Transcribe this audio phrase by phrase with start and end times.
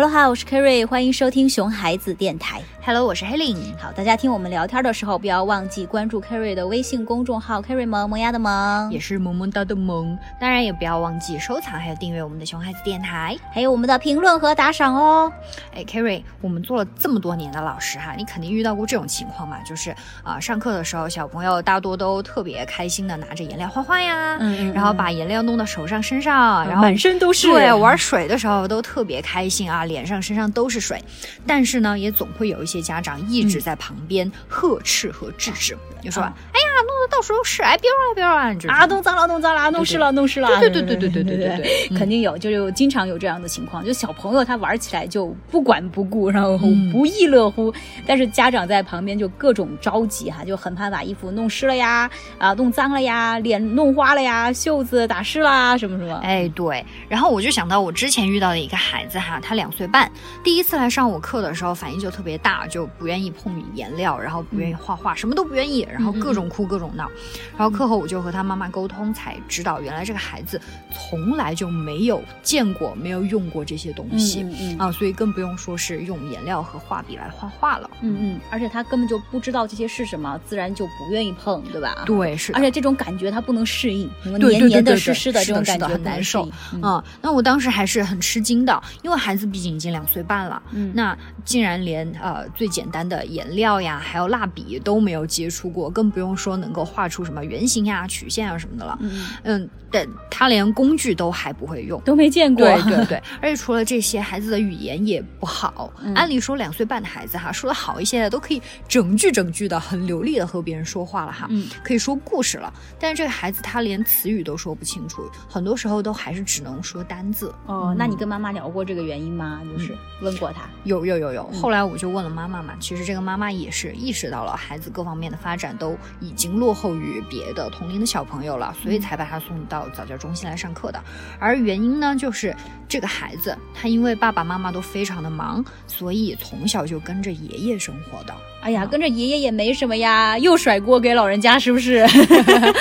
[0.00, 2.62] Hello 哈，我是 Kerry，欢迎收听熊孩子电台。
[2.88, 3.76] Hello，我是 Helen。
[3.78, 15.30] 好，大家听我们聊天的时候，不要忘记关注 Carry 的微信公众号 Carry 萌萌呀的萌，也是萌萌哒的萌，当然也不要忘记收藏还有订阅我们的熊孩子电台，还有我们的评论和打赏哦。
[15.74, 19.58] 哎，Carry，我们做了这么多年的老师哈，你肯定遇到过这种情况嘛？
[19.60, 19.90] 就是
[20.22, 27.48] 啊、呃上课的时候，小朋友大多都特别开心的拿着颜料画画呀，嗯嗯然后把颜料弄到手上、身上，然后满身都是。
[27.48, 30.98] 对，玩水的时候都特别开心啊，脸上、身上都是水。
[31.46, 38.54] 但是呢，也总会有一些家长一直在旁边呵斥和制止，就说：“啊哎呀，弄得到时候是，哎，别玩了，别玩了。
[38.54, 40.48] 就是”啊，弄脏了，弄脏了，弄湿了，弄湿了。
[40.60, 41.56] 对对对对对对对对
[41.88, 47.72] 对，肯定有，就是经常有这样的情况，就小朋友他玩起来就不管不顾，然后嗯不亦乐乎，
[48.06, 52.08] 但是家长在旁边就各种着急哈，就很怕把衣服弄湿了呀，
[52.38, 56.16] 啊，弄脏了呀，脸弄花了呀，袖子打湿啦，什么什么。
[56.22, 60.10] 哎，对，然后我就想到我之前遇到的一个孩子哈，他两岁半，
[60.44, 67.10] 第一次来上我课的时候反应就特别大，就不愿意碰颜料，然后不愿意画画，什么都不愿意，然后各种哭各种闹。
[67.56, 70.60] 然后课后我就和他妈妈沟通，才知道原来这个孩子
[70.92, 74.42] 从来就没有见过、没有用过这些东西。
[74.42, 77.90] 嗯嗯啊，所以更不用说是用颜料和画笔来画画了。
[78.00, 82.02] 嗯嗯，而且他根本就不知道这些是什么，自然就不愿意碰，对吧？
[82.06, 86.80] 对，是而且这种感觉他不能适应，什么黏黏的、湿湿的这种感觉很难受不能适应。
[86.80, 98.98] 嗯嗯，那我当时还是很吃惊的，因为孩子毕竟已经两岁半了，嗯那竟然连呃最简单的颜料呀，还有蜡笔都没有接触过，更不用说能够画出什么圆形呀、曲线啊什么的了。
[99.00, 102.00] 嗯，嗯，但他连工具都还不会用。
[102.02, 102.64] 都没见过。
[102.64, 105.92] 对 对对，而且除了这些，孩子的语言也不好。
[106.02, 112.72] 嗯按理说两岁半的孩子哈，说的好一些的都可以整句整句的很流利的和别人说话了哈，嗯可以说故事了。
[112.98, 117.52] 但是这个孩子他连词语都说不清楚，很多时候都还是只能说单字。
[117.66, 119.60] 哦，那你跟妈妈聊过这个原因吗？
[119.64, 120.62] 嗯就是问过他。
[120.84, 131.02] 有有有有，嗯后来我就问了妈妈妈嘛，其实这个妈妈也是意识到了孩子各方面的发展都已经落后于别的同龄的小朋友了，所以才把他送到早教中心来上课的。
[131.40, 132.54] 而原因呢，就是
[132.88, 138.32] 这个孩子他因为爸爸妈妈都非常的忙，所以从小就跟着爷爷生活的。
[138.60, 142.06] 哎呀，跟着爷爷也没什么呀，又甩锅给老人家，是不是？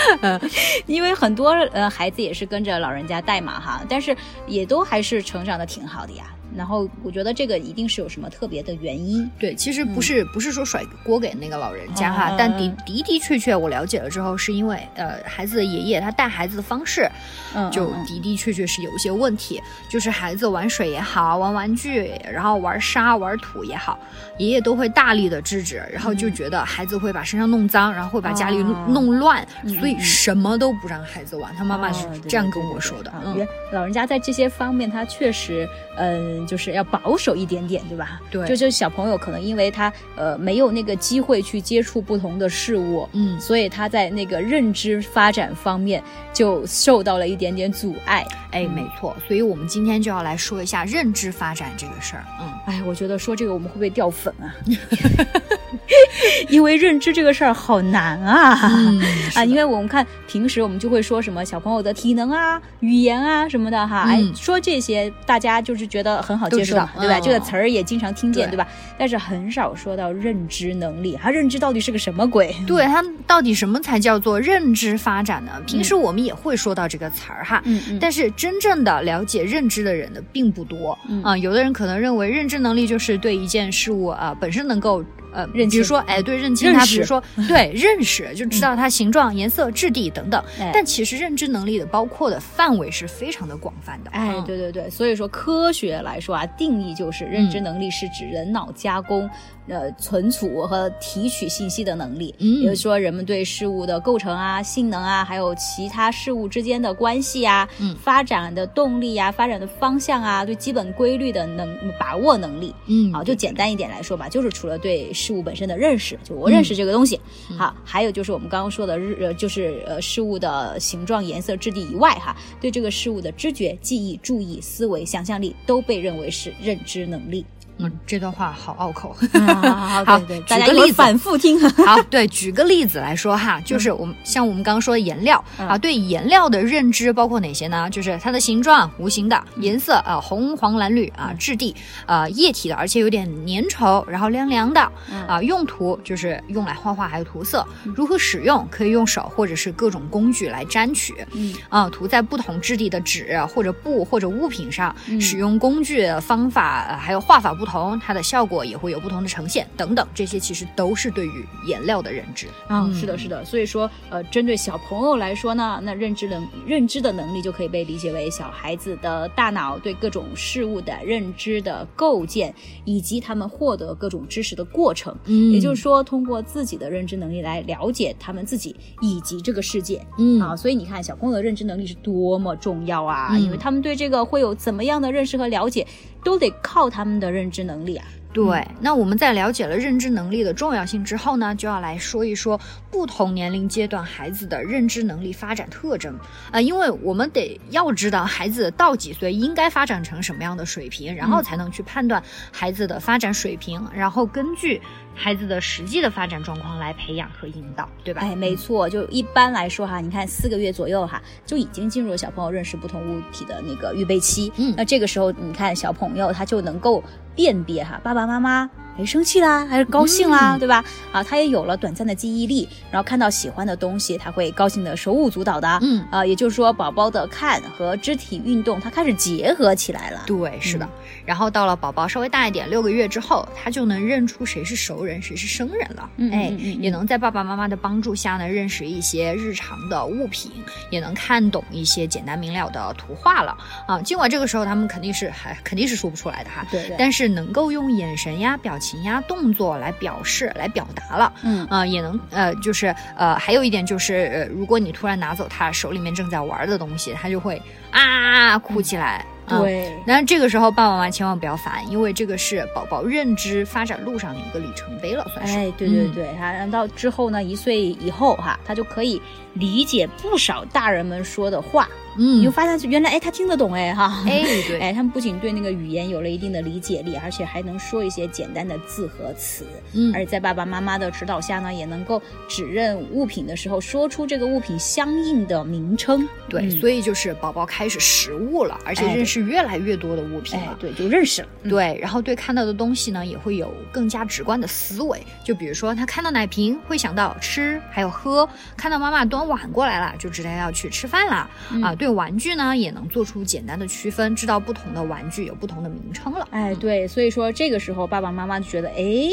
[0.85, 6.25] 因为很多呃孩子也是跟着老人家带嘛哈，但是也都还是成长的挺好的呀。
[6.57, 9.29] 然后我觉得这个一定是有什么特别的原因。
[9.37, 17.07] 对，其实不是、不是说甩锅给那个老人家哈，嗯但的的的确确我了解了之后，是因为呃孩子的爷爷他带孩子的方式，
[17.55, 23.99] 嗯，就嗯的的确确是有一些问题，就是孩子玩水也好，玩玩具，然后玩沙、玩土也好，
[24.39, 31.53] 爷爷都会大力的制止，然后就觉得孩子会把身上弄脏，然后会把家里弄乱，嗯所以什么都不让孩子玩。
[31.55, 33.21] 他妈妈是这样跟我说的啊。
[33.25, 38.21] 嗯，老人家在这些方面，他确实，嗯、就是要保守一点点，对吧？
[38.31, 46.01] 对就就小朋友可能因为他呃没有那个机会去接触不同的事物，嗯所以他在那个认知发展方面
[46.33, 48.25] 就受到了一点点阻碍。
[48.51, 52.23] 哎，没错，所以我们今天就要来说一下认知发展这个事儿。
[52.39, 54.55] 嗯，哎，我觉得说这个我们会不会掉粉啊？
[56.49, 59.01] 因为认知这个事儿好难啊、嗯
[59.35, 59.43] 啊！
[59.45, 67.17] 因为我们看平时我们就会说什么小朋友的体能啊、语言啊什么的哈，哎嗯，说这些大家就是觉得很好接受对吧？
[67.19, 68.67] 嗯这个词儿也经常听见，对对吧？
[68.97, 72.55] 但是很少说到认知能力，他认知到底是个什么鬼？
[72.67, 75.51] 对它到底什么才叫做认知发展呢？
[75.65, 90.43] 平时我们也会说到这个词儿哈，嗯嗯，但是真正的了解认知的人呢，并不多嗯啊、有的人可能认为认知能力就是对一件事物啊、本身能够呃，认清比如说哎，对认清认它，比如识说 对认识，就知道它形状、颜色、质地等等。
[90.59, 94.11] 哎但其实认知能力的包括的范围是非常的广泛的。
[94.11, 99.29] 哎，嗯对对对，所以说科学来说啊，定义就是认知能力是指人脑加工、
[99.67, 102.33] 呃存储和提取信息的能力。
[102.39, 111.67] 嗯也就是说，人们对事物的构成啊、性能啊，还有其他事物之间的关系啊、嗯发展的动力啊、发展的方向啊，对基本规律的能
[111.99, 112.73] 把握能力。
[112.87, 117.19] 嗯好，就简单一点来说吧，就是除了对事物本身的认识，就我认识这个东西，
[117.51, 117.57] 嗯。
[117.57, 127.45] 好，还有就是我们刚刚说的日，呃，就是呃事物的形状、颜色、质地以外，哈，对这个事物的知觉、记忆、注意、思维、想象力都被认为是认知能力。
[127.79, 129.15] 嗯，这段话好拗口。
[129.33, 131.59] 好，好 对对，举个例子反复听。
[131.85, 137.89] 好，对，举个例子来说哈，就是我们像我们刚刚说的颜料嗯啊，对颜料的认知包括哪些呢？
[137.89, 141.75] 就是它的形状、无形的颜色啊，红、黄、蓝、绿啊，质地
[142.05, 144.81] 呃液体的，而且有点粘稠，然后凉凉的
[145.27, 162.47] 啊，用途就是用来画画还有涂色，如何使用可以用手或者是各种工具来沾取，嗯啊，涂在不同质地的纸或者布或者物品上，嗯使用工具方法呃还有画法不同，它的效果也会有不同的呈现等等，这些其实都是对于颜料的认知。
[162.67, 172.53] 啊、是的，是的，所以说，呃，针对小朋友来说呢，那认知能认知的能力就可以被理解为小孩子的大脑对各种事物的认知的构建，
[172.85, 175.15] 以及他们获得各种知识的过程。
[175.25, 180.01] 嗯也就是说，通过自己的认知能力来了解他们自己以及这个世界。
[180.17, 183.29] 嗯啊，所以你看，小朋友的认知能力是多么重要啊！
[183.31, 185.85] 嗯因为他们对这个会有怎么样的认识和了解，
[186.23, 188.07] 都得靠他们的认知能力啊。
[188.45, 192.59] 对，那我们在了解了认知能力的重要性之后呢，就要来说一说
[192.91, 204.79] 不同年龄阶段孩子的认知能力发展特征啊、呃因为我们得要知道孩子到几岁应该发展成什么样的水平，然后才能去判断孩子的发展水平，然后根据
[205.15, 208.21] 孩子的实际的发展状况来培养和引导，对吧？
[208.21, 214.51] 哎，没错，就一般来说哈，你看四个月左右哈，就已经进入了小朋友认识不同物体的那个预备期。
[214.57, 217.03] 嗯那这个时候你看小朋友他就能够
[217.37, 218.67] 辨别哈，爸爸妈妈
[218.97, 220.83] 哎生气啦还是高兴啦，嗯对吧？
[221.11, 225.79] 啊，他也有了短暂的记忆力，然后看到喜欢的东西，他会高兴的手舞足蹈的。
[225.81, 230.23] 嗯啊，也就是说宝宝的看和肢体运动，他开始结合起来了。
[230.25, 230.87] 对，是的。
[231.25, 236.09] 然后到了宝宝稍微大一点，六个月之后，他就能认出谁是熟人，谁是生人了。
[236.31, 236.49] 哎，
[236.79, 240.51] 也能在爸爸妈妈的帮助下呢，认识一些日常的物品，
[240.89, 244.01] 也能看懂一些简单明了的图画了啊。
[244.01, 251.33] 尽管这个时候他们肯定是还肯定是说不出来的哈，对对，但是能够用眼神呀、表情呀、动作来表示、来表达了。
[251.43, 257.61] 嗯啊、也能呃，就是呃，还有一点就是，呃，如果你突然拿走他手里面正在玩的东西，他就会
[257.91, 259.25] 啊哭起来。
[259.47, 259.97] 啊对。
[260.05, 265.53] 那这个时候，爸爸妈妈千万不要烦，因为这个是宝宝认知发展路上的一个里程碑了，算是。
[265.57, 269.21] 哎，对对嗯对，哈、然后到之后呢，一岁以后哈，他就可以
[269.53, 271.87] 理解不少大人们说的话，
[272.17, 286.27] 嗯你就发现原来哎他听得懂哎哈，哎， 对，哎，他们不仅对那个语言有了一定的理解力，而且还能说一些简单的字和词，嗯而且在爸爸妈妈的指导下呢，也能够指认物品的时候说出这个物品相应的名称。
[286.49, 290.71] 对，嗯所以就是宝宝开始识物了，而且认识越来越多的物品了，。
[290.71, 291.47] 哎对，就认识了。
[291.63, 295.21] 嗯对，然后对看到的东西呢，也会有更加直观的思维。
[295.43, 301.49] 就比如说，他看到奶瓶会想到吃，还有喝；看到妈妈端碗过来了，就知道要去吃饭了。
[301.71, 306.47] 嗯啊，对玩具呢，也能做出简单的区分，知道不同的玩具有不同的名称了。
[306.51, 309.29] 哎，对，所以说这个时候爸爸妈妈就觉得，哎，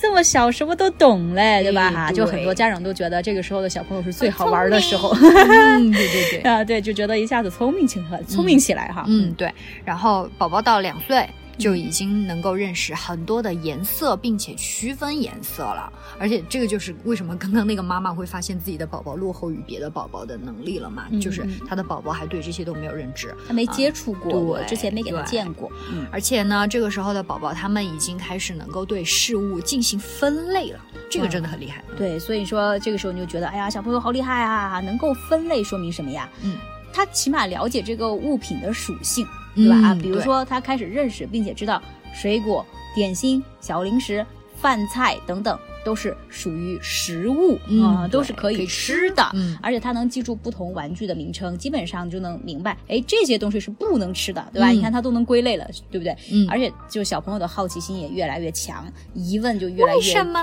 [0.00, 1.86] 这么小什么都懂嘞，对吧？
[1.86, 5.14] 哎哈、对就很多家长都觉得这个时候的小朋友是最好玩的时候。
[5.20, 6.40] 嗯，对对对。
[6.50, 9.04] 啊，对，就觉得一下子聪明起来，聪明起来哈。
[9.08, 9.50] 嗯，对。
[9.84, 11.26] 然后宝宝到两岁
[11.58, 15.92] 就已经能够认识很多的颜色，并且区分颜色了。
[16.18, 21.06] 而且这个就是为什么刚刚那个妈妈会发现自己的宝宝落后于别的宝宝的能力了嘛？
[21.10, 23.34] 嗯就是嗯他的宝宝还对这些都没有认知。
[23.46, 25.70] 他没接触过，对我之前没给他见过。
[25.90, 30.80] 嗯，而且呢，这个时候的宝宝他们已经开始能够对事物进行分类了，
[31.10, 31.82] 这个真的很厉害。
[31.96, 36.28] 对，所以说这个时候你就觉得，哎呀，小朋友好厉害啊，能够分类，说明什么呀？
[36.42, 36.56] 嗯，
[36.92, 39.76] 他起码了解这个物品的属性，对吧？
[39.88, 41.80] 啊，比如说他开始认识并且知道
[42.14, 42.64] 水果、
[42.94, 44.24] 点心、小零食、
[44.56, 49.22] 饭菜等等都是属于食物嗯啊、都是可以吃的。
[49.34, 54.70] 嗯而且他能记住不同玩具的名称，基本上就能明白，哎，这些东西是不能吃的，对吧？
[54.70, 56.16] 嗯你看他都能归类了，对不对？
[56.32, 60.40] 嗯而且就小朋友的好奇心也越来越强，疑问就越来越为什么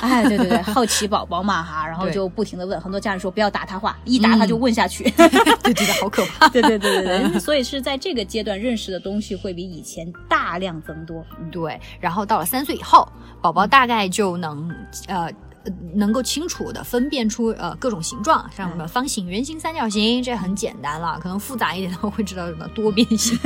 [0.00, 5.04] 哎，对对对，好奇宝宝嘛哈， 然后就不停的问，很多家长说不要打他话，一打他就问下去。
[5.62, 6.48] 就，觉得好可怕。
[6.50, 11.24] 对对对对对，所以是在这个阶段认识的东西会比以前大量增多。
[11.40, 13.06] 嗯对，然后到了三岁以后，
[13.40, 14.68] 宝宝大概就能
[15.08, 15.30] 呃。
[15.64, 21.20] 呃能够清楚的分辨出呃各种形状，像什么方形、圆形、三角形，这很简单了。
[21.22, 23.38] 可能复杂一点的会知道什么多边形，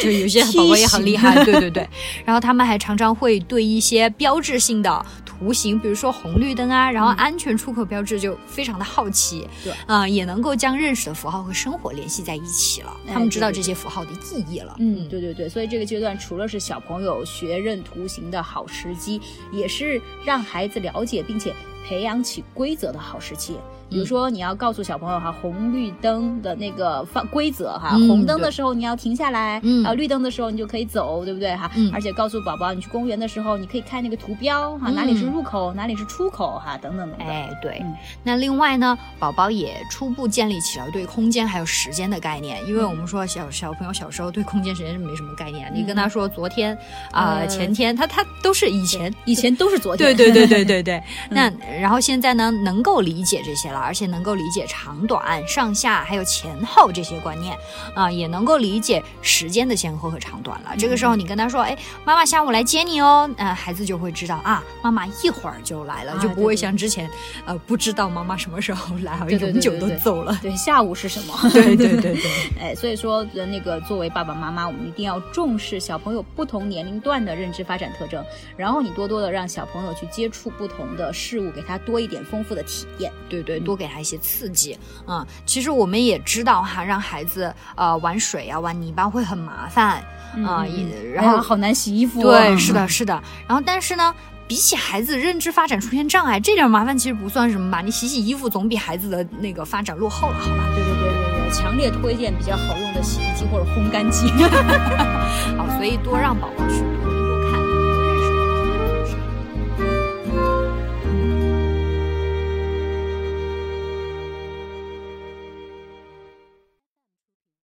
[0.00, 1.44] 就有些宝宝也很厉害。
[1.44, 1.86] 对对对，
[2.24, 5.04] 然后他们还常常会对一些标志性的
[5.38, 9.48] 图形，比如说红绿灯啊，然后安全出口标志就非常的好奇。
[9.62, 12.96] 对啊、也能够将认识的符号和生活联系在一起了。
[13.06, 14.74] 哎他们知道这些符号的意义了。
[14.78, 19.20] 嗯，对对对，所以这个阶段除了是小朋友学认图形的好时机，
[19.52, 21.54] 也是让孩子了解并且
[21.88, 23.56] 培养起规则的好时期。
[23.90, 31.70] 比如说你要告诉小朋友哈，红绿灯的那个放规则哈，嗯红灯的时候你要停下来，嗯啊，绿灯的时候你就可以走，对不对哈？
[31.74, 37.26] 嗯而且告诉宝宝，你去公园的时候，你可以看那个图标哈，嗯哪里是入口，哪里是出口哈，等等等等。
[37.26, 37.78] 哎，对。
[37.82, 46.76] 嗯那另外呢，宝宝也初步建立起了对空间还有时间的概念，因为我们说小小朋友小时候对空间时间是没什么概念，你跟他说昨天
[47.10, 49.10] 啊、呃前天，他他都是以前。
[49.24, 50.14] 以前都是昨天。
[50.14, 57.56] 对对对对对对， 那然后现在呢，能够理解这些了，而且能够理解长短、上下还有前后这些观念
[57.94, 60.74] 啊、也能够理解时间的先后和长短了。
[60.78, 67.08] 这个时候你跟他说，哎，妈妈下午来接你哦，呃，孩子就会知道啊，妈妈一会儿就来了，啊就不会像之前
[67.44, 70.38] 呃不知道妈妈什么时候来，永久都走了。
[70.42, 71.34] 对，下午是什么？
[71.52, 72.30] 对对对对，
[72.60, 78.24] 哎，所以说呃那个作为爸爸妈妈，我们一定要重视小朋友不同年龄段的认知发展特征，
[78.56, 83.12] 然后你多多的让小朋友去接触不同的事物，给他多一点丰富的体验。
[83.28, 84.76] 对对，多给他一些刺激。
[85.06, 90.02] 嗯，其实我们也知道哈，让孩子呃玩水啊、玩泥巴会很麻烦
[90.44, 92.40] 啊、嗯也然后、哎好难洗衣服、啊。
[92.40, 93.22] 对，是的，是的。
[93.46, 94.14] 然后但是呢。
[94.48, 97.82] 比起孩子认知发展出现障碍，这点麻烦其实不算什么吧？
[97.82, 100.64] 你洗洗衣服总比孩子的那个发展落后了，好吧？
[100.74, 104.30] 对对对对对，强烈推荐比较好用的洗衣机或者烘干机。
[105.54, 106.82] 好，所以多让宝宝去